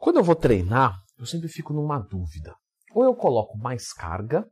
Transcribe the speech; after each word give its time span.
Quando 0.00 0.16
eu 0.16 0.24
vou 0.24 0.34
treinar, 0.34 0.98
eu 1.18 1.26
sempre 1.26 1.46
fico 1.46 1.74
numa 1.74 1.98
dúvida. 1.98 2.56
Ou 2.94 3.04
eu 3.04 3.14
coloco 3.14 3.58
mais 3.58 3.92
carga, 3.92 4.48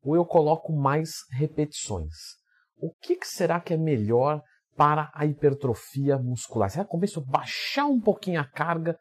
ou 0.00 0.14
eu 0.14 0.24
coloco 0.24 0.72
mais 0.72 1.10
repetições. 1.32 2.14
O 2.76 2.92
que, 3.02 3.16
que 3.16 3.26
será 3.26 3.60
que 3.60 3.74
é 3.74 3.76
melhor 3.76 4.40
para 4.76 5.10
a 5.12 5.26
hipertrofia 5.26 6.16
muscular? 6.18 6.70
Será 6.70 6.84
que 6.84 6.94
eu 6.94 7.24
baixar 7.24 7.86
um 7.86 8.00
pouquinho 8.00 8.40
a 8.40 8.44
carga 8.44 8.96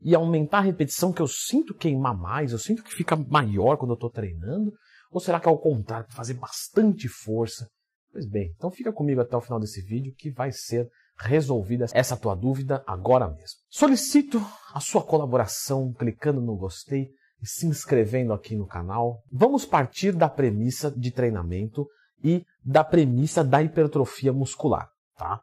e 0.00 0.14
aumentar 0.14 0.58
a 0.58 0.62
repetição, 0.62 1.12
que 1.12 1.20
eu 1.20 1.28
sinto 1.28 1.74
queimar 1.74 2.16
mais, 2.16 2.52
eu 2.52 2.58
sinto 2.58 2.82
que 2.82 2.94
fica 2.94 3.14
maior 3.14 3.76
quando 3.76 3.90
eu 3.90 3.96
estou 3.96 4.10
treinando? 4.10 4.72
Ou 5.10 5.20
será 5.20 5.38
que 5.38 5.46
é 5.46 5.52
o 5.52 5.58
contrário, 5.58 6.10
fazer 6.12 6.34
bastante 6.34 7.08
força? 7.08 7.68
Pois 8.10 8.26
bem, 8.26 8.54
então 8.56 8.70
fica 8.70 8.90
comigo 8.90 9.20
até 9.20 9.36
o 9.36 9.42
final 9.42 9.60
desse 9.60 9.82
vídeo 9.82 10.14
que 10.16 10.30
vai 10.30 10.50
ser 10.50 10.88
resolvida 11.18 11.86
essa 11.92 12.16
tua 12.16 12.34
dúvida 12.34 12.82
agora 12.86 13.28
mesmo. 13.28 13.58
Solicito 13.68 14.44
a 14.74 14.80
sua 14.80 15.02
colaboração 15.02 15.92
clicando 15.92 16.40
no 16.40 16.56
gostei 16.56 17.08
e 17.42 17.46
se 17.46 17.66
inscrevendo 17.66 18.32
aqui 18.32 18.54
no 18.56 18.66
canal. 18.66 19.22
Vamos 19.30 19.64
partir 19.64 20.12
da 20.12 20.28
premissa 20.28 20.90
de 20.90 21.10
treinamento 21.10 21.86
e 22.22 22.44
da 22.64 22.82
premissa 22.84 23.42
da 23.44 23.62
hipertrofia 23.62 24.32
muscular, 24.32 24.88
tá? 25.16 25.40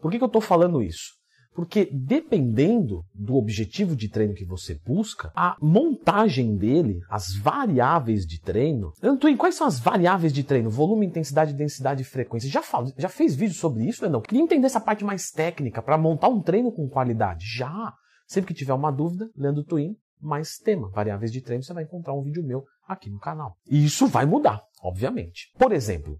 Por 0.00 0.10
que, 0.10 0.18
que 0.18 0.24
eu 0.24 0.28
estou 0.28 0.42
falando 0.42 0.82
isso? 0.82 1.12
Porque 1.54 1.88
dependendo 1.92 3.04
do 3.14 3.36
objetivo 3.36 3.94
de 3.94 4.08
treino 4.08 4.34
que 4.34 4.44
você 4.44 4.74
busca, 4.84 5.30
a 5.36 5.56
montagem 5.60 6.56
dele, 6.56 7.00
as 7.08 7.36
variáveis 7.36 8.26
de 8.26 8.40
treino. 8.40 8.92
Antuin, 9.00 9.36
quais 9.36 9.54
são 9.54 9.66
as 9.66 9.78
variáveis 9.78 10.32
de 10.32 10.42
treino? 10.42 10.68
Volume, 10.68 11.06
intensidade, 11.06 11.54
densidade 11.54 12.02
e 12.02 12.04
frequência. 12.04 12.50
Já, 12.50 12.60
falo, 12.60 12.92
já 12.98 13.08
fez 13.08 13.36
vídeo 13.36 13.54
sobre 13.54 13.84
isso, 13.84 14.08
não? 14.08 14.20
Queria 14.20 14.42
entender 14.42 14.66
essa 14.66 14.80
parte 14.80 15.04
mais 15.04 15.30
técnica 15.30 15.80
para 15.80 15.96
montar 15.96 16.28
um 16.28 16.42
treino 16.42 16.72
com 16.72 16.88
qualidade. 16.88 17.46
Já! 17.46 17.94
Sempre 18.26 18.48
que 18.48 18.58
tiver 18.58 18.72
uma 18.72 18.90
dúvida, 18.90 19.30
Leandro 19.36 19.62
Twin, 19.62 19.96
mais 20.20 20.56
tema, 20.58 20.88
variáveis 20.90 21.30
de 21.30 21.40
treino, 21.40 21.62
você 21.62 21.72
vai 21.72 21.84
encontrar 21.84 22.14
um 22.14 22.22
vídeo 22.22 22.42
meu 22.42 22.64
aqui 22.88 23.10
no 23.10 23.18
canal. 23.18 23.56
E 23.68 23.84
isso 23.84 24.06
vai 24.06 24.24
mudar, 24.24 24.62
obviamente. 24.82 25.52
Por 25.58 25.72
exemplo, 25.72 26.18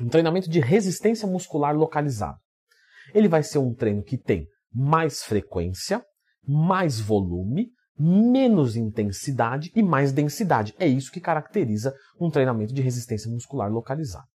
um 0.00 0.08
treinamento 0.08 0.50
de 0.50 0.60
resistência 0.60 1.26
muscular 1.26 1.74
localizado. 1.74 2.38
Ele 3.14 3.28
vai 3.28 3.42
ser 3.42 3.58
um 3.58 3.72
treino 3.72 4.02
que 4.02 4.18
tem 4.18 4.46
mais 4.76 5.22
frequência, 5.22 6.04
mais 6.46 7.00
volume, 7.00 7.70
menos 7.98 8.76
intensidade 8.76 9.72
e 9.74 9.82
mais 9.82 10.12
densidade. 10.12 10.74
É 10.78 10.86
isso 10.86 11.10
que 11.10 11.18
caracteriza 11.18 11.94
um 12.20 12.30
treinamento 12.30 12.74
de 12.74 12.82
resistência 12.82 13.30
muscular 13.30 13.72
localizado. 13.72 14.26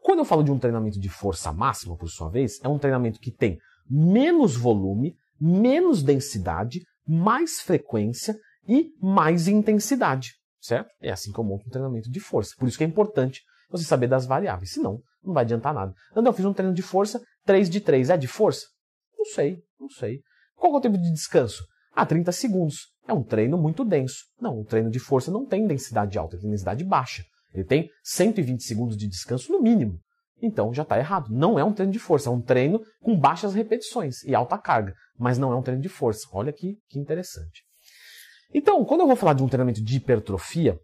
Quando 0.00 0.20
eu 0.20 0.24
falo 0.24 0.42
de 0.42 0.50
um 0.50 0.58
treinamento 0.58 0.98
de 0.98 1.10
força 1.10 1.52
máxima, 1.52 1.94
por 1.94 2.08
sua 2.08 2.30
vez, 2.30 2.58
é 2.64 2.68
um 2.68 2.78
treinamento 2.78 3.20
que 3.20 3.30
tem 3.30 3.58
menos 3.88 4.56
volume, 4.56 5.14
menos 5.38 6.02
densidade, 6.02 6.80
mais 7.06 7.60
frequência 7.60 8.34
e 8.66 8.90
mais 9.00 9.46
intensidade, 9.46 10.32
certo? 10.58 10.88
É 11.02 11.12
assim 11.12 11.30
que 11.30 11.38
eu 11.38 11.44
monto 11.44 11.66
um 11.66 11.70
treinamento 11.70 12.10
de 12.10 12.18
força. 12.18 12.54
Por 12.58 12.66
isso 12.66 12.78
que 12.78 12.84
é 12.84 12.86
importante 12.86 13.42
você 13.70 13.84
saber 13.84 14.06
das 14.06 14.24
variáveis, 14.24 14.72
senão 14.72 15.00
não 15.22 15.34
vai 15.34 15.44
adiantar 15.44 15.74
nada. 15.74 15.92
André, 16.16 16.30
eu 16.30 16.34
fiz 16.34 16.46
um 16.46 16.52
treino 16.52 16.74
de 16.74 16.82
força, 16.82 17.20
3 17.44 17.68
de 17.68 17.80
3, 17.80 18.10
é 18.10 18.16
de 18.16 18.26
força? 18.26 18.66
Não 19.16 19.26
sei, 19.26 19.62
não 19.82 19.90
sei. 19.90 20.20
Qual 20.56 20.72
é 20.74 20.76
o 20.76 20.80
tempo 20.80 20.96
de 20.96 21.10
descanso? 21.12 21.66
Ah, 21.92 22.06
30 22.06 22.32
segundos. 22.32 22.92
É 23.06 23.12
um 23.12 23.22
treino 23.22 23.58
muito 23.58 23.84
denso. 23.84 24.24
Não, 24.40 24.60
um 24.60 24.64
treino 24.64 24.90
de 24.90 24.98
força 24.98 25.30
não 25.30 25.44
tem 25.44 25.66
densidade 25.66 26.16
alta, 26.18 26.36
ele 26.36 26.42
tem 26.42 26.50
densidade 26.50 26.84
baixa. 26.84 27.24
Ele 27.52 27.64
tem 27.64 27.90
120 28.04 28.62
segundos 28.62 28.96
de 28.96 29.08
descanso 29.08 29.52
no 29.52 29.60
mínimo. 29.60 29.98
Então 30.40 30.72
já 30.72 30.82
está 30.82 30.98
errado. 30.98 31.28
Não 31.30 31.58
é 31.58 31.64
um 31.64 31.72
treino 31.72 31.92
de 31.92 31.98
força, 31.98 32.28
é 32.28 32.32
um 32.32 32.40
treino 32.40 32.80
com 33.02 33.18
baixas 33.18 33.54
repetições 33.54 34.22
e 34.24 34.34
alta 34.34 34.56
carga, 34.56 34.94
mas 35.18 35.36
não 35.36 35.52
é 35.52 35.56
um 35.56 35.62
treino 35.62 35.82
de 35.82 35.88
força. 35.88 36.26
Olha 36.32 36.50
aqui 36.50 36.78
que 36.88 36.98
interessante. 36.98 37.62
Então, 38.54 38.84
quando 38.84 39.00
eu 39.00 39.06
vou 39.06 39.16
falar 39.16 39.32
de 39.32 39.42
um 39.42 39.48
treinamento 39.48 39.82
de 39.82 39.96
hipertrofia, 39.96 40.78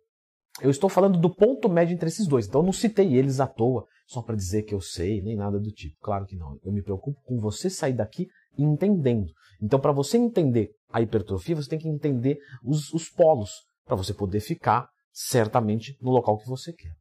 eu 0.61 0.71
estou 0.71 0.89
falando 0.89 1.19
do 1.19 1.33
ponto 1.33 1.69
médio 1.69 1.95
entre 1.95 2.09
esses 2.09 2.27
dois. 2.27 2.47
Então, 2.47 2.63
eu 2.63 2.65
não 2.65 2.73
citei 2.73 3.15
eles 3.15 3.41
à 3.41 3.47
toa, 3.47 3.87
só 4.07 4.23
para 4.23 4.35
dizer 4.35 4.63
que 4.63 4.75
eu 4.75 4.81
sei, 4.81 5.21
nem 5.21 5.37
nada 5.37 5.59
do 5.59 5.71
tipo. 5.71 5.95
Claro 6.01 6.25
que 6.25 6.35
não. 6.35 6.59
Eu 6.65 6.73
me 6.73 6.83
preocupo 6.83 7.21
com 7.25 7.39
você 7.39 7.69
sair 7.69 7.93
daqui 7.93 8.27
entendendo. 8.57 9.33
Então, 9.61 9.81
para 9.81 9.93
você 9.93 10.17
entender 10.17 10.71
a 10.91 11.01
hipertrofia, 11.01 11.57
você 11.57 11.69
tem 11.69 11.79
que 11.79 11.89
entender 11.89 12.39
os, 12.63 12.93
os 12.93 13.09
polos, 13.09 13.51
para 13.85 13.97
você 13.97 14.15
poder 14.15 14.41
ficar 14.41 14.89
certamente 15.13 15.97
no 16.01 16.11
local 16.11 16.39
que 16.39 16.49
você 16.49 16.73
quer. 16.73 16.93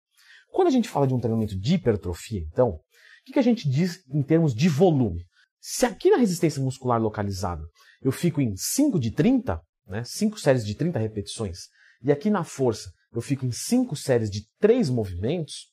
Quando 0.51 0.69
a 0.69 0.71
gente 0.71 0.89
fala 0.89 1.05
de 1.05 1.13
um 1.13 1.19
treinamento 1.19 1.57
de 1.59 1.75
hipertrofia, 1.75 2.41
então, 2.51 2.69
o 2.69 2.79
que, 3.25 3.33
que 3.33 3.39
a 3.39 3.43
gente 3.43 3.69
diz 3.69 3.99
em 4.09 4.23
termos 4.23 4.55
de 4.55 4.69
volume? 4.69 5.23
Se 5.59 5.85
aqui 5.85 6.09
na 6.09 6.17
resistência 6.17 6.61
muscular 6.61 7.01
localizada 7.01 7.63
eu 8.01 8.11
fico 8.11 8.39
em 8.39 8.55
5 8.55 8.99
de 8.99 9.11
30, 9.11 9.61
né, 9.87 10.03
5 10.03 10.39
séries 10.39 10.65
de 10.65 10.75
30 10.75 10.97
repetições, 10.97 11.67
e 12.01 12.11
aqui 12.11 12.29
na 12.29 12.43
força 12.43 12.89
eu 13.13 13.21
fico 13.21 13.45
em 13.45 13.51
5 13.51 13.95
séries 13.95 14.29
de 14.29 14.47
3 14.59 14.89
movimentos, 14.89 15.71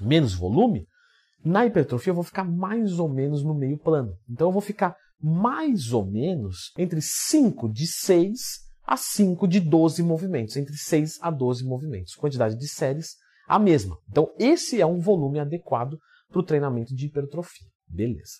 menos 0.00 0.34
volume, 0.34 0.86
na 1.44 1.66
hipertrofia 1.66 2.10
eu 2.10 2.14
vou 2.14 2.24
ficar 2.24 2.44
mais 2.44 2.98
ou 2.98 3.08
menos 3.08 3.42
no 3.42 3.54
meio 3.54 3.78
plano. 3.78 4.16
Então 4.28 4.48
eu 4.48 4.52
vou 4.52 4.62
ficar 4.62 4.96
mais 5.26 5.90
ou 5.94 6.04
menos 6.04 6.70
entre 6.76 7.00
5 7.00 7.72
de 7.72 7.86
6 7.86 8.60
a 8.86 8.94
5 8.94 9.48
de 9.48 9.58
12 9.58 10.02
movimentos, 10.02 10.54
entre 10.54 10.76
6 10.76 11.18
a 11.22 11.30
12 11.30 11.64
movimentos. 11.64 12.14
Quantidade 12.14 12.58
de 12.58 12.68
séries 12.68 13.16
a 13.48 13.58
mesma. 13.58 13.96
Então 14.10 14.30
esse 14.38 14.82
é 14.82 14.86
um 14.86 15.00
volume 15.00 15.38
adequado 15.38 15.98
para 16.28 16.40
o 16.40 16.42
treinamento 16.42 16.94
de 16.94 17.06
hipertrofia. 17.06 17.66
Beleza. 17.88 18.34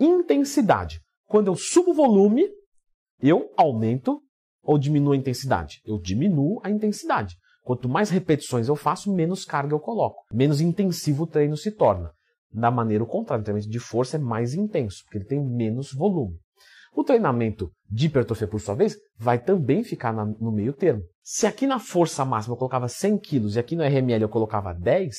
Intensidade. 0.00 1.00
Quando 1.26 1.46
eu 1.46 1.54
subo 1.54 1.92
o 1.92 1.94
volume, 1.94 2.48
eu 3.22 3.48
aumento 3.56 4.20
ou 4.64 4.76
diminuo 4.78 5.12
a 5.12 5.16
intensidade? 5.16 5.80
Eu 5.86 6.00
diminuo 6.00 6.60
a 6.64 6.70
intensidade. 6.70 7.36
Quanto 7.62 7.88
mais 7.88 8.10
repetições 8.10 8.66
eu 8.66 8.74
faço, 8.74 9.14
menos 9.14 9.44
carga 9.44 9.74
eu 9.74 9.80
coloco. 9.80 10.24
Menos 10.32 10.60
intensivo 10.60 11.22
o 11.22 11.26
treino 11.26 11.56
se 11.56 11.70
torna. 11.70 12.10
Da 12.52 12.70
maneira 12.70 13.04
contrária, 13.04 13.40
o 13.40 13.44
treinamento 13.44 13.70
de 13.70 13.78
força 13.78 14.16
é 14.16 14.20
mais 14.20 14.54
intenso, 14.54 15.02
porque 15.04 15.18
ele 15.18 15.24
tem 15.24 15.44
menos 15.44 15.92
volume. 15.92 16.36
O 16.92 17.04
treinamento 17.04 17.70
de 17.88 18.06
hipertrofia, 18.06 18.48
por 18.48 18.60
sua 18.60 18.74
vez, 18.74 18.96
vai 19.16 19.38
também 19.38 19.84
ficar 19.84 20.12
na, 20.12 20.24
no 20.24 20.50
meio 20.50 20.72
termo. 20.72 21.02
Se 21.22 21.46
aqui 21.46 21.66
na 21.66 21.78
força 21.78 22.24
máxima 22.24 22.54
eu 22.54 22.58
colocava 22.58 22.88
100 22.88 23.18
kg 23.18 23.54
e 23.54 23.58
aqui 23.58 23.76
no 23.76 23.84
RML 23.84 24.22
eu 24.22 24.28
colocava 24.28 24.74
10, 24.74 25.16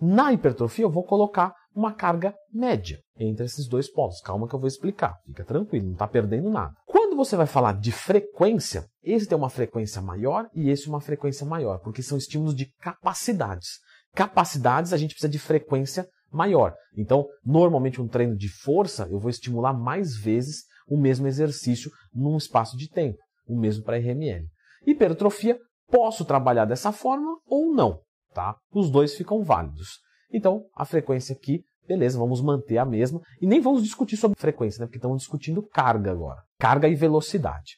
na 0.00 0.32
hipertrofia 0.32 0.84
eu 0.84 0.90
vou 0.90 1.04
colocar 1.04 1.52
uma 1.74 1.92
carga 1.92 2.34
média 2.52 3.00
entre 3.18 3.44
esses 3.44 3.68
dois 3.68 3.90
polos. 3.90 4.20
Calma 4.20 4.48
que 4.48 4.54
eu 4.54 4.58
vou 4.58 4.68
explicar. 4.68 5.16
Fica 5.26 5.44
tranquilo, 5.44 5.86
não 5.86 5.92
está 5.92 6.06
perdendo 6.06 6.50
nada. 6.50 6.74
Quando 6.86 7.16
você 7.16 7.36
vai 7.36 7.46
falar 7.46 7.72
de 7.74 7.92
frequência, 7.92 8.86
esse 9.02 9.26
tem 9.26 9.36
uma 9.36 9.50
frequência 9.50 10.00
maior 10.00 10.48
e 10.54 10.70
esse 10.70 10.88
uma 10.88 11.00
frequência 11.00 11.44
maior, 11.44 11.78
porque 11.80 12.02
são 12.02 12.16
estímulos 12.16 12.54
de 12.54 12.70
capacidades. 12.80 13.78
Capacidades 14.14 14.92
a 14.92 14.96
gente 14.96 15.10
precisa 15.10 15.28
de 15.28 15.38
frequência 15.38 16.08
maior. 16.34 16.74
Então, 16.96 17.26
normalmente 17.44 18.00
um 18.00 18.08
treino 18.08 18.36
de 18.36 18.48
força, 18.48 19.06
eu 19.10 19.18
vou 19.18 19.30
estimular 19.30 19.72
mais 19.72 20.16
vezes 20.16 20.64
o 20.86 20.96
mesmo 20.96 21.26
exercício 21.26 21.90
num 22.12 22.36
espaço 22.36 22.76
de 22.76 22.88
tempo, 22.88 23.18
o 23.46 23.58
mesmo 23.58 23.84
para 23.84 23.96
RML. 23.96 24.46
Hipertrofia, 24.86 25.58
posso 25.88 26.24
trabalhar 26.24 26.64
dessa 26.64 26.92
forma 26.92 27.38
ou 27.46 27.74
não, 27.74 28.00
tá? 28.34 28.56
Os 28.72 28.90
dois 28.90 29.14
ficam 29.14 29.42
válidos. 29.42 30.00
Então, 30.32 30.64
a 30.74 30.84
frequência 30.84 31.34
aqui, 31.34 31.62
beleza, 31.86 32.18
vamos 32.18 32.42
manter 32.42 32.78
a 32.78 32.84
mesma 32.84 33.20
e 33.40 33.46
nem 33.46 33.60
vamos 33.60 33.82
discutir 33.82 34.16
sobre 34.16 34.38
frequência, 34.38 34.80
né? 34.80 34.86
Porque 34.86 34.98
estamos 34.98 35.18
discutindo 35.18 35.62
carga 35.62 36.10
agora, 36.10 36.42
carga 36.58 36.88
e 36.88 36.94
velocidade. 36.94 37.76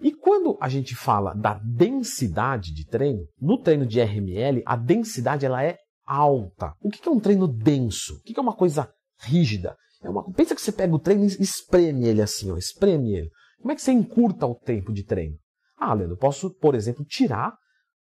E 0.00 0.12
quando 0.12 0.58
a 0.60 0.68
gente 0.68 0.96
fala 0.96 1.32
da 1.32 1.60
densidade 1.62 2.74
de 2.74 2.84
treino, 2.84 3.24
no 3.40 3.56
treino 3.56 3.86
de 3.86 4.00
RML, 4.00 4.60
a 4.66 4.74
densidade 4.74 5.46
ela 5.46 5.62
é 5.62 5.76
alta. 6.04 6.74
O 6.80 6.90
que 6.90 7.06
é 7.08 7.12
um 7.12 7.20
treino 7.20 7.46
denso? 7.46 8.16
O 8.16 8.22
que 8.22 8.38
é 8.38 8.42
uma 8.42 8.54
coisa 8.54 8.92
rígida? 9.20 9.76
É 10.02 10.08
uma... 10.08 10.30
Pensa 10.32 10.54
que 10.54 10.60
você 10.60 10.72
pega 10.72 10.94
o 10.94 10.98
treino 10.98 11.24
e 11.24 11.42
espreme 11.42 12.06
ele 12.06 12.22
assim, 12.22 12.50
ó, 12.50 12.56
espreme 12.56 13.14
ele. 13.14 13.30
Como 13.60 13.72
é 13.72 13.74
que 13.74 13.82
você 13.82 13.92
encurta 13.92 14.46
o 14.46 14.54
tempo 14.54 14.92
de 14.92 15.04
treino? 15.04 15.36
Ah, 15.76 15.94
Leandro, 15.94 16.14
eu 16.14 16.18
posso, 16.18 16.50
por 16.54 16.74
exemplo, 16.74 17.04
tirar 17.04 17.56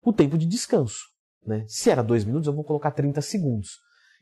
o 0.04 0.14
tempo 0.14 0.38
de 0.38 0.46
descanso. 0.46 1.00
Né? 1.46 1.66
Se 1.68 1.90
era 1.90 2.02
2 2.02 2.26
minutos, 2.26 2.48
eu 2.48 2.54
vou 2.54 2.64
colocar 2.64 2.92
30 2.92 3.22
segundos. 3.22 3.70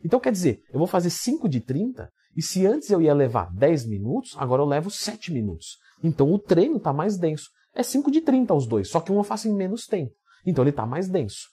Então, 0.04 0.20
quer 0.20 0.32
dizer, 0.32 0.62
eu 0.72 0.80
vou 0.80 0.88
fazer 0.88 1.10
5 1.10 1.48
de 1.50 1.60
30, 1.60 2.10
e 2.36 2.42
se 2.42 2.66
antes 2.66 2.90
eu 2.90 3.02
ia 3.02 3.14
levar 3.14 3.52
10 3.54 3.86
minutos, 3.88 4.36
agora 4.38 4.62
eu 4.62 4.66
levo 4.66 4.90
7 4.90 5.32
minutos. 5.32 5.78
Então 6.04 6.32
o 6.32 6.40
treino 6.40 6.78
está 6.78 6.94
mais 6.94 7.18
denso. 7.18 7.50
É 7.74 7.84
5 7.84 8.10
de 8.12 8.22
30 8.22 8.54
os 8.54 8.68
dois, 8.68 8.90
só 8.90 9.00
que 9.00 9.12
um 9.12 9.18
eu 9.18 9.24
faço 9.24 9.48
em 9.48 9.54
menos 9.54 9.86
tempo. 9.86 10.14
Então 10.46 10.64
ele 10.64 10.70
está 10.70 10.86
mais 10.86 11.10
denso. 11.10 11.50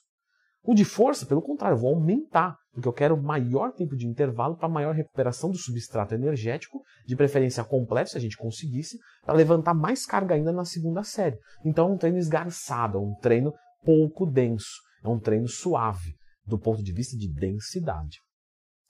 O 0.67 0.75
de 0.75 0.83
força, 0.83 1.25
pelo 1.25 1.41
contrário, 1.41 1.75
eu 1.75 1.79
vou 1.79 1.95
aumentar, 1.95 2.57
porque 2.73 2.89
eu 2.89 2.91
quero 2.91 3.15
maior 3.15 3.71
tempo 3.71 3.95
de 3.95 4.05
intervalo 4.05 4.57
para 4.57 4.67
maior 4.67 4.93
recuperação 4.93 5.49
do 5.49 5.57
substrato 5.57 6.13
energético, 6.13 6.83
de 7.05 7.15
preferência 7.15 7.63
completo, 7.63 8.09
se 8.09 8.17
a 8.17 8.19
gente 8.19 8.35
conseguisse, 8.35 8.97
para 9.23 9.33
levantar 9.33 9.73
mais 9.73 10.05
carga 10.05 10.35
ainda 10.35 10.51
na 10.51 10.65
segunda 10.65 11.05
série. 11.05 11.37
Então 11.63 11.87
é 11.87 11.93
um 11.93 11.97
treino 11.97 12.17
esgarçado, 12.17 12.97
é 12.97 13.01
um 13.01 13.15
treino 13.21 13.53
pouco 13.85 14.25
denso, 14.25 14.81
é 15.01 15.07
um 15.07 15.17
treino 15.17 15.47
suave, 15.47 16.13
do 16.45 16.59
ponto 16.59 16.83
de 16.83 16.91
vista 16.91 17.15
de 17.15 17.31
densidade. 17.33 18.17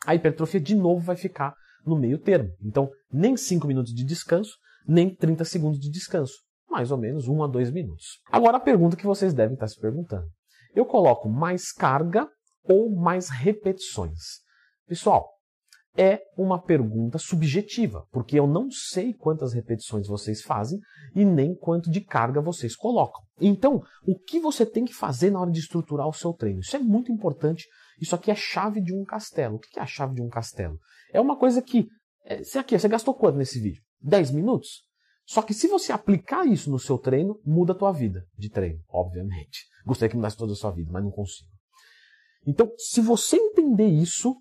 A 0.03 0.15
hipertrofia, 0.15 0.59
de 0.59 0.73
novo, 0.73 1.05
vai 1.05 1.15
ficar 1.15 1.53
no 1.85 1.95
meio 1.95 2.17
termo. 2.17 2.49
Então, 2.59 2.89
nem 3.13 3.37
5 3.37 3.67
minutos 3.67 3.93
de 3.93 4.03
descanso, 4.03 4.55
nem 4.87 5.13
30 5.13 5.45
segundos 5.45 5.79
de 5.79 5.91
descanso. 5.91 6.33
mais 6.71 6.91
ou 6.91 6.97
menos 6.97 7.27
um 7.27 7.43
a 7.43 7.47
dois 7.47 7.71
minutos. 7.71 8.19
Agora 8.31 8.57
a 8.57 8.59
pergunta 8.59 8.97
que 8.97 9.05
vocês 9.05 9.33
devem 9.33 9.53
estar 9.53 9.67
se 9.67 9.79
perguntando: 9.79 10.27
eu 10.75 10.85
coloco 10.85 11.29
mais 11.29 11.71
carga 11.71 12.27
ou 12.63 12.95
mais 12.95 13.29
repetições? 13.29 14.41
Pessoal, 14.87 15.37
é 15.97 16.21
uma 16.37 16.61
pergunta 16.61 17.17
subjetiva, 17.17 18.05
porque 18.11 18.39
eu 18.39 18.45
não 18.45 18.69
sei 18.69 19.13
quantas 19.13 19.53
repetições 19.53 20.07
vocês 20.07 20.43
fazem 20.43 20.79
e 21.15 21.25
nem 21.25 21.55
quanto 21.55 21.89
de 21.89 22.01
carga 22.01 22.39
vocês 22.39 22.75
colocam. 22.75 23.21
Então, 23.41 23.81
o 24.05 24.17
que 24.17 24.39
você 24.39 24.65
tem 24.65 24.85
que 24.85 24.93
fazer 24.93 25.31
na 25.31 25.41
hora 25.41 25.51
de 25.51 25.59
estruturar 25.59 26.07
o 26.07 26.13
seu 26.13 26.33
treino? 26.33 26.59
Isso 26.59 26.75
é 26.75 26.79
muito 26.79 27.11
importante. 27.11 27.67
Isso 27.99 28.15
aqui 28.15 28.29
é 28.29 28.33
a 28.33 28.37
chave 28.37 28.79
de 28.79 28.93
um 28.93 29.03
castelo. 29.03 29.55
O 29.55 29.59
que 29.59 29.79
é 29.79 29.81
a 29.81 29.87
chave 29.87 30.13
de 30.13 30.21
um 30.21 30.29
castelo? 30.29 30.77
É 31.11 31.19
uma 31.19 31.35
coisa 31.35 31.61
que. 31.61 31.87
É, 32.23 32.43
você, 32.43 32.59
aqui, 32.59 32.77
você 32.77 32.87
gastou 32.87 33.15
quanto 33.15 33.37
nesse 33.37 33.59
vídeo? 33.59 33.81
10 34.01 34.31
minutos? 34.31 34.86
Só 35.27 35.41
que 35.41 35.53
se 35.53 35.67
você 35.67 35.91
aplicar 35.91 36.47
isso 36.47 36.71
no 36.71 36.79
seu 36.79 36.97
treino, 36.97 37.37
muda 37.45 37.73
a 37.73 37.75
tua 37.75 37.91
vida 37.91 38.25
de 38.37 38.49
treino, 38.49 38.79
obviamente. 38.87 39.67
Gostaria 39.85 40.09
que 40.09 40.15
mudasse 40.15 40.37
toda 40.37 40.53
a 40.53 40.55
sua 40.55 40.71
vida, 40.71 40.89
mas 40.89 41.03
não 41.03 41.11
consigo. 41.11 41.49
Então, 42.45 42.71
se 42.77 43.01
você 43.01 43.35
entender 43.35 43.87
isso, 43.87 44.33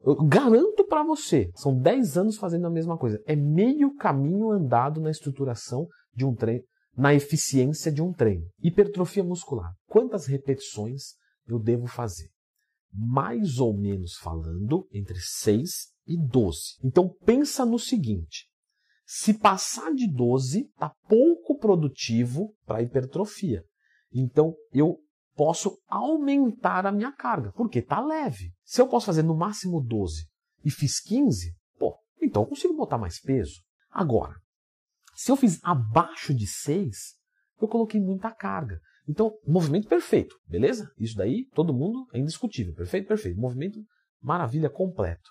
eu 0.00 0.16
garanto 0.26 0.86
para 0.86 1.04
você, 1.04 1.50
são 1.54 1.78
10 1.78 2.16
anos 2.16 2.36
fazendo 2.38 2.66
a 2.66 2.70
mesma 2.70 2.96
coisa. 2.96 3.22
É 3.26 3.36
meio 3.36 3.94
caminho 3.96 4.50
andado 4.50 4.98
na 4.98 5.10
estruturação 5.10 5.86
de 6.14 6.24
um 6.24 6.34
treino, 6.34 6.64
na 6.96 7.12
eficiência 7.12 7.92
de 7.92 8.00
um 8.00 8.10
treino. 8.10 8.46
Hipertrofia 8.62 9.22
muscular. 9.22 9.74
Quantas 9.86 10.24
repetições 10.24 11.16
eu 11.46 11.58
devo 11.58 11.86
fazer? 11.86 12.30
Mais 12.90 13.58
ou 13.58 13.76
menos 13.76 14.14
falando, 14.16 14.88
entre 14.90 15.18
6 15.20 15.70
e 16.06 16.16
12. 16.16 16.78
Então 16.82 17.14
pensa 17.26 17.66
no 17.66 17.78
seguinte: 17.78 18.49
se 19.12 19.34
passar 19.34 19.92
de 19.92 20.06
12, 20.06 20.66
está 20.66 20.94
pouco 21.08 21.58
produtivo 21.58 22.54
para 22.64 22.80
hipertrofia. 22.80 23.64
Então 24.12 24.54
eu 24.72 25.00
posso 25.34 25.76
aumentar 25.88 26.86
a 26.86 26.92
minha 26.92 27.10
carga, 27.10 27.50
porque 27.56 27.80
está 27.80 28.00
leve. 28.00 28.52
Se 28.62 28.80
eu 28.80 28.86
posso 28.86 29.06
fazer 29.06 29.24
no 29.24 29.36
máximo 29.36 29.80
12 29.80 30.28
e 30.64 30.70
fiz 30.70 31.00
15, 31.00 31.52
pô, 31.76 31.98
então 32.22 32.42
eu 32.42 32.48
consigo 32.48 32.76
botar 32.76 32.98
mais 32.98 33.20
peso. 33.20 33.60
Agora, 33.90 34.36
se 35.16 35.32
eu 35.32 35.34
fiz 35.34 35.58
abaixo 35.64 36.32
de 36.32 36.46
6, 36.46 36.96
eu 37.60 37.66
coloquei 37.66 38.00
muita 38.00 38.30
carga. 38.30 38.78
Então, 39.08 39.32
movimento 39.44 39.88
perfeito, 39.88 40.36
beleza? 40.46 40.88
Isso 40.96 41.16
daí, 41.16 41.48
todo 41.52 41.74
mundo 41.74 42.06
é 42.12 42.18
indiscutível. 42.20 42.72
Perfeito, 42.74 43.08
perfeito. 43.08 43.40
Movimento, 43.40 43.80
maravilha, 44.22 44.70
completo. 44.70 45.30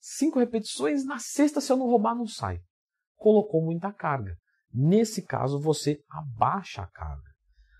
Cinco 0.00 0.38
repetições, 0.38 1.04
na 1.04 1.18
sexta, 1.18 1.60
se 1.60 1.70
eu 1.70 1.76
não 1.76 1.88
roubar, 1.88 2.14
não 2.14 2.26
sai. 2.26 2.58
Colocou 3.22 3.62
muita 3.62 3.92
carga. 3.92 4.36
Nesse 4.74 5.22
caso, 5.22 5.60
você 5.60 6.02
abaixa 6.10 6.82
a 6.82 6.88
carga. 6.88 7.30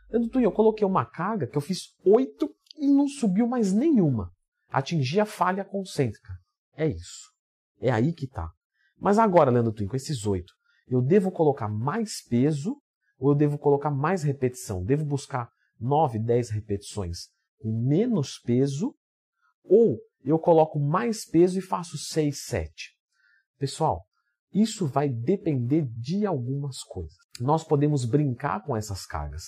Leandro 0.08 0.40
eu 0.40 0.52
coloquei 0.52 0.86
uma 0.86 1.04
carga 1.04 1.48
que 1.48 1.58
eu 1.58 1.60
fiz 1.60 1.88
oito 2.06 2.48
e 2.78 2.86
não 2.86 3.08
subiu 3.08 3.48
mais 3.48 3.72
nenhuma. 3.72 4.30
Atingi 4.68 5.18
a 5.18 5.26
falha 5.26 5.64
concêntrica. 5.64 6.32
É 6.76 6.86
isso. 6.86 7.32
É 7.80 7.90
aí 7.90 8.12
que 8.12 8.26
está. 8.26 8.48
Mas 8.96 9.18
agora, 9.18 9.50
Leandro 9.50 9.72
Twin, 9.72 9.88
com 9.88 9.96
esses 9.96 10.24
oito, 10.26 10.52
eu 10.86 11.02
devo 11.02 11.32
colocar 11.32 11.68
mais 11.68 12.22
peso 12.22 12.80
ou 13.18 13.30
eu 13.30 13.34
devo 13.34 13.58
colocar 13.58 13.90
mais 13.90 14.22
repetição? 14.22 14.84
Devo 14.84 15.04
buscar 15.04 15.50
9, 15.80 16.20
10 16.20 16.50
repetições 16.50 17.32
com 17.58 17.72
menos 17.84 18.38
peso 18.38 18.94
ou 19.64 19.98
eu 20.24 20.38
coloco 20.38 20.78
mais 20.78 21.24
peso 21.24 21.58
e 21.58 21.62
faço 21.62 21.98
6, 21.98 22.44
7? 22.44 22.96
Pessoal, 23.58 24.06
isso 24.52 24.86
vai 24.86 25.08
depender 25.08 25.86
de 25.96 26.26
algumas 26.26 26.82
coisas. 26.82 27.16
Nós 27.40 27.64
podemos 27.64 28.04
brincar 28.04 28.62
com 28.64 28.76
essas 28.76 29.06
cargas 29.06 29.44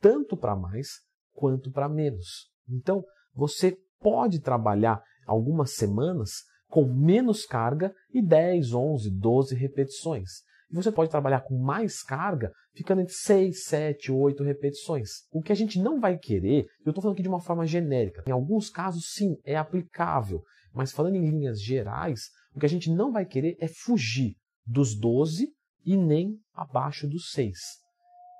tanto 0.00 0.36
para 0.36 0.56
mais 0.56 0.88
quanto 1.32 1.70
para 1.70 1.88
menos. 1.88 2.48
Então, 2.68 3.04
você 3.34 3.76
pode 4.00 4.40
trabalhar 4.40 5.02
algumas 5.26 5.74
semanas 5.74 6.44
com 6.68 6.84
menos 6.84 7.44
carga 7.44 7.94
e 8.12 8.22
10, 8.22 8.72
11, 8.72 9.10
12 9.10 9.54
repetições. 9.54 10.30
E 10.70 10.74
você 10.74 10.90
pode 10.90 11.10
trabalhar 11.10 11.40
com 11.40 11.58
mais 11.58 12.02
carga, 12.02 12.52
ficando 12.74 13.00
entre 13.00 13.12
6, 13.12 13.64
7, 13.64 14.12
8 14.12 14.42
repetições. 14.44 15.10
O 15.32 15.42
que 15.42 15.52
a 15.52 15.56
gente 15.56 15.80
não 15.80 16.00
vai 16.00 16.16
querer, 16.16 16.66
eu 16.84 16.90
estou 16.90 17.02
falando 17.02 17.14
aqui 17.14 17.22
de 17.22 17.28
uma 17.28 17.40
forma 17.40 17.66
genérica, 17.66 18.22
em 18.26 18.30
alguns 18.30 18.70
casos 18.70 19.12
sim, 19.12 19.36
é 19.44 19.56
aplicável, 19.56 20.42
mas 20.72 20.92
falando 20.92 21.16
em 21.16 21.28
linhas 21.28 21.60
gerais, 21.60 22.28
o 22.54 22.60
que 22.60 22.66
a 22.66 22.68
gente 22.68 22.88
não 22.88 23.10
vai 23.10 23.26
querer 23.26 23.56
é 23.60 23.66
fugir 23.66 24.36
dos 24.70 24.94
12 24.94 25.48
e 25.84 25.96
nem 25.96 26.38
abaixo 26.54 27.08
dos 27.08 27.30
6 27.30 27.80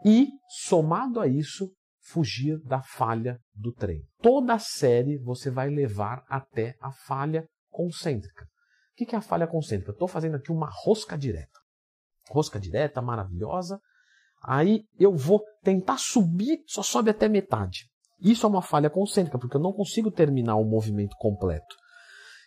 e, 0.04 0.28
somado 0.48 1.20
a 1.20 1.26
isso, 1.26 1.70
fugir 2.00 2.58
da 2.64 2.82
falha 2.82 3.38
do 3.54 3.72
trem. 3.72 4.02
Toda 4.22 4.54
a 4.54 4.58
série 4.58 5.18
você 5.18 5.50
vai 5.50 5.68
levar 5.68 6.24
até 6.28 6.74
a 6.80 6.90
falha 6.90 7.46
concêntrica. 7.70 8.44
O 8.44 9.04
que 9.04 9.14
é 9.14 9.18
a 9.18 9.22
falha 9.22 9.46
concêntrica? 9.46 9.92
Estou 9.92 10.08
fazendo 10.08 10.36
aqui 10.36 10.50
uma 10.50 10.68
rosca 10.70 11.16
direta. 11.16 11.58
Rosca 12.30 12.58
direta, 12.58 13.00
maravilhosa. 13.00 13.80
Aí 14.42 14.84
eu 14.98 15.14
vou 15.14 15.42
tentar 15.62 15.98
subir, 15.98 16.62
só 16.66 16.82
sobe 16.82 17.10
até 17.10 17.28
metade. 17.28 17.86
Isso 18.20 18.44
é 18.44 18.48
uma 18.48 18.62
falha 18.62 18.90
concêntrica, 18.90 19.38
porque 19.38 19.56
eu 19.56 19.60
não 19.60 19.72
consigo 19.72 20.10
terminar 20.10 20.56
o 20.56 20.64
movimento 20.64 21.16
completo. 21.18 21.76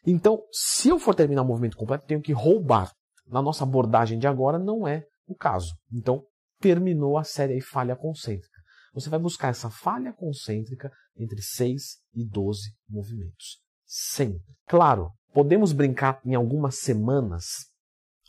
Então, 0.06 0.44
se 0.52 0.90
eu 0.90 1.00
for 1.00 1.16
terminar 1.16 1.42
o 1.42 1.48
movimento 1.48 1.78
completo, 1.78 2.06
tenho 2.06 2.22
que 2.22 2.34
roubar. 2.34 2.92
Na 3.28 3.42
nossa 3.42 3.64
abordagem 3.64 4.20
de 4.20 4.28
agora, 4.28 4.60
não 4.60 4.88
é 4.88 5.06
o 5.28 5.36
caso. 5.36 5.76
Então, 5.92 6.24
terminou 6.60 7.18
a 7.18 7.24
série 7.24 7.62
falha 7.62 7.96
concêntrica. 7.96 8.62
Você 8.94 9.10
vai 9.10 9.20
buscar 9.20 9.50
essa 9.50 9.70
falha 9.70 10.14
concêntrica 10.14 10.92
entre 11.18 11.42
6 11.42 12.00
e 12.14 12.24
12 12.24 12.76
movimentos. 12.88 13.60
Sempre. 13.86 14.42
Claro, 14.68 15.12
podemos 15.34 15.72
brincar 15.72 16.20
em 16.24 16.36
algumas 16.36 16.80
semanas 16.80 17.46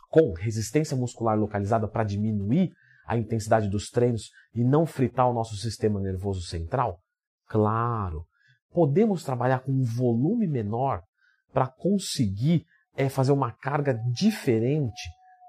com 0.09 0.33
resistência 0.33 0.97
muscular 0.97 1.39
localizada 1.39 1.89
para 1.89 2.05
diminuir 2.05 2.73
a 3.07 3.17
intensidade 3.17 3.69
dos 3.69 3.91
treinos 3.91 4.31
e 4.55 4.65
não 4.65 4.87
fritar 4.87 5.29
o 5.29 5.35
nosso 5.35 5.57
sistema 5.57 6.01
nervoso 6.01 6.43
central? 6.43 7.01
Claro. 7.47 8.27
Podemos 8.71 9.23
trabalhar 9.23 9.61
com 9.61 9.73
um 9.73 9.85
volume 9.85 10.47
menor 10.47 11.03
para 11.53 11.69
conseguir 11.69 12.65
é, 12.97 13.09
fazer 13.09 13.33
uma 13.33 13.53
carga 13.53 13.95
diferente 14.13 15.03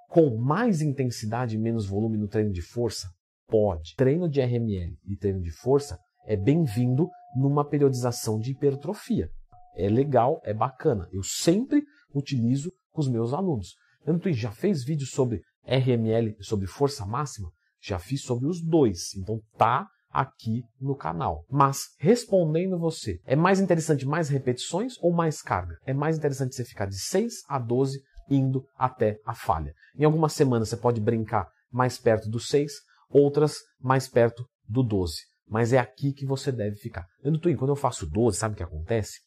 com 0.10 0.38
mais 0.38 0.82
intensidade 0.82 1.56
e 1.56 1.60
menos 1.60 1.86
volume 1.86 2.18
no 2.18 2.28
treino 2.28 2.52
de 2.52 2.62
força? 2.62 3.10
Pode. 3.48 3.96
Treino 3.96 4.30
de 4.30 4.42
RML 4.42 4.98
e 5.06 5.16
treino 5.16 5.42
de 5.42 5.52
força 5.52 6.00
é 6.26 6.36
bem-vindo 6.36 7.10
numa 7.36 7.68
periodização 7.68 8.40
de 8.40 8.52
hipertrofia. 8.52 9.30
É 9.76 9.88
legal, 9.88 10.42
é 10.44 10.54
bacana. 10.54 11.08
Eu 11.12 11.22
sempre 11.22 11.84
utilizo 12.14 12.72
com 12.92 13.02
os 13.02 13.10
meus 13.10 13.34
alunos. 13.34 13.76
Tanto 14.04 14.32
já 14.32 14.52
fez 14.52 14.84
vídeo 14.84 15.06
sobre 15.06 15.42
RML 15.68 16.36
sobre 16.40 16.66
força 16.66 17.06
máxima? 17.06 17.52
Já 17.82 18.00
fiz 18.00 18.22
sobre 18.22 18.48
os 18.48 18.62
dois. 18.62 19.14
Então 19.16 19.40
tá 19.58 19.88
aqui 20.16 20.64
no 20.80 20.96
canal. 20.96 21.44
Mas 21.50 21.90
respondendo 22.00 22.80
você, 22.80 23.20
é 23.26 23.36
mais 23.36 23.60
interessante 23.60 24.06
mais 24.06 24.30
repetições 24.30 24.94
ou 25.02 25.14
mais 25.14 25.42
carga? 25.42 25.78
É 25.86 25.94
mais 25.94 26.18
interessante 26.18 26.56
você 26.56 26.64
ficar 26.64 26.86
de 26.86 26.98
6 26.98 27.44
a 27.50 27.60
12 27.60 28.02
indo 28.30 28.66
até 28.78 29.20
a 29.26 29.36
falha. 29.36 29.74
Em 29.98 30.06
algumas 30.06 30.32
semanas 30.32 30.70
você 30.70 30.78
pode 30.78 31.02
brincar 31.02 31.48
mais 31.70 31.98
perto 31.98 32.30
do 32.30 32.40
6, 32.40 32.72
outras 33.10 33.58
mais 33.80 34.08
perto 34.08 34.46
do 34.68 34.82
12. 34.82 35.16
Mas 35.48 35.74
é 35.74 35.78
aqui 35.78 36.14
que 36.14 36.26
você 36.26 36.52
deve 36.52 36.78
ficar. 36.78 37.06
Eu 37.22 37.38
Twin, 37.38 37.58
quando 37.58 37.72
eu 37.72 37.76
faço 37.76 38.10
12, 38.10 38.38
sabe 38.38 38.54
o 38.54 38.58
que 38.58 38.64
acontece? 38.64 39.20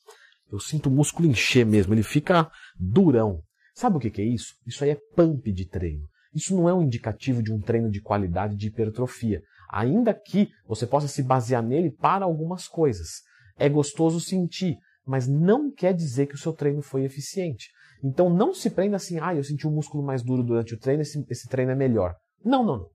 Eu 0.50 0.58
sinto 0.58 0.88
o 0.88 0.92
músculo 0.92 1.28
encher 1.28 1.66
mesmo, 1.66 1.92
ele 1.92 2.02
fica 2.02 2.50
durão. 2.80 3.42
Sabe 3.74 3.98
o 3.98 4.00
que 4.00 4.20
é 4.20 4.24
isso? 4.24 4.54
Isso 4.66 4.82
aí 4.82 4.90
é 4.90 4.98
pump 5.14 5.52
de 5.52 5.68
treino. 5.68 6.08
Isso 6.34 6.56
não 6.56 6.68
é 6.68 6.74
um 6.74 6.82
indicativo 6.82 7.42
de 7.42 7.52
um 7.52 7.60
treino 7.60 7.90
de 7.90 8.00
qualidade 8.00 8.56
de 8.56 8.68
hipertrofia, 8.68 9.42
ainda 9.68 10.14
que 10.14 10.48
você 10.66 10.86
possa 10.86 11.08
se 11.08 11.22
basear 11.22 11.62
nele 11.62 11.90
para 11.90 12.24
algumas 12.24 12.66
coisas. 12.66 13.22
É 13.56 13.68
gostoso 13.68 14.20
sentir, 14.20 14.78
mas 15.04 15.26
não 15.26 15.72
quer 15.72 15.92
dizer 15.92 16.26
que 16.26 16.34
o 16.34 16.38
seu 16.38 16.52
treino 16.52 16.82
foi 16.82 17.04
eficiente. 17.04 17.68
Então 18.02 18.30
não 18.30 18.54
se 18.54 18.70
prenda 18.70 18.96
assim, 18.96 19.18
ah, 19.20 19.34
eu 19.34 19.42
senti 19.42 19.66
o 19.66 19.70
um 19.70 19.74
músculo 19.74 20.02
mais 20.02 20.22
duro 20.22 20.42
durante 20.42 20.74
o 20.74 20.78
treino, 20.78 21.02
esse, 21.02 21.24
esse 21.28 21.48
treino 21.48 21.72
é 21.72 21.74
melhor. 21.74 22.14
Não, 22.44 22.64
não, 22.64 22.78
não. 22.78 22.86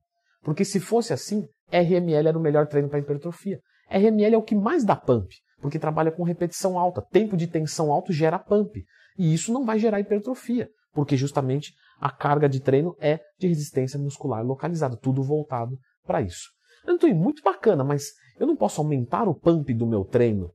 Porque 0.42 0.64
se 0.64 0.80
fosse 0.80 1.12
assim, 1.12 1.46
RML 1.70 2.28
era 2.28 2.38
o 2.38 2.42
melhor 2.42 2.66
treino 2.66 2.88
para 2.88 2.98
hipertrofia. 2.98 3.60
RML 3.90 4.34
é 4.34 4.38
o 4.38 4.42
que 4.42 4.54
mais 4.54 4.84
dá 4.84 4.96
pump, 4.96 5.28
porque 5.60 5.78
trabalha 5.78 6.10
com 6.10 6.22
repetição 6.22 6.78
alta. 6.78 7.02
Tempo 7.02 7.36
de 7.36 7.46
tensão 7.46 7.92
alto 7.92 8.12
gera 8.12 8.38
pump. 8.38 8.82
E 9.18 9.32
isso 9.32 9.52
não 9.52 9.64
vai 9.64 9.78
gerar 9.78 10.00
hipertrofia, 10.00 10.68
porque 10.92 11.16
justamente 11.16 11.72
a 12.00 12.10
carga 12.10 12.48
de 12.48 12.60
treino 12.60 12.96
é 12.98 13.20
de 13.38 13.46
resistência 13.46 13.98
muscular 13.98 14.44
localizada, 14.44 14.96
tudo 14.96 15.22
voltado 15.22 15.76
para 16.04 16.20
isso. 16.20 16.53
Antônio, 16.86 17.16
muito 17.16 17.42
bacana, 17.42 17.82
mas 17.82 18.12
eu 18.38 18.46
não 18.46 18.56
posso 18.56 18.80
aumentar 18.80 19.28
o 19.28 19.34
pump 19.34 19.72
do 19.72 19.86
meu 19.86 20.04
treino 20.04 20.50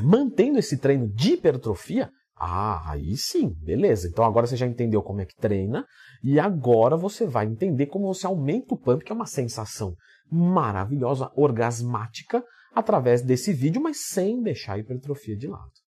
mantendo 0.00 0.58
esse 0.58 0.78
treino 0.78 1.08
de 1.08 1.34
hipertrofia? 1.34 2.10
Ah, 2.36 2.90
aí 2.90 3.16
sim, 3.16 3.54
beleza. 3.62 4.08
Então 4.08 4.24
agora 4.24 4.46
você 4.46 4.56
já 4.56 4.66
entendeu 4.66 5.02
como 5.02 5.20
é 5.20 5.26
que 5.26 5.36
treina 5.36 5.86
e 6.22 6.40
agora 6.40 6.96
você 6.96 7.26
vai 7.26 7.46
entender 7.46 7.86
como 7.86 8.12
você 8.12 8.26
aumenta 8.26 8.74
o 8.74 8.78
pump, 8.78 9.04
que 9.04 9.12
é 9.12 9.14
uma 9.14 9.26
sensação 9.26 9.94
maravilhosa, 10.30 11.30
orgasmática, 11.36 12.42
através 12.74 13.22
desse 13.22 13.52
vídeo, 13.52 13.80
mas 13.80 14.08
sem 14.08 14.42
deixar 14.42 14.74
a 14.74 14.78
hipertrofia 14.78 15.36
de 15.36 15.46
lado. 15.46 15.83